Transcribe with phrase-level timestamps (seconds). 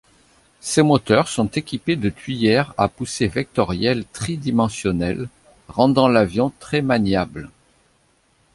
[0.61, 5.29] Ces moteurs sont équipés de tuyères à poussée vectorielle tridimensionnelles,
[5.67, 7.51] rendant l'avion très maniable.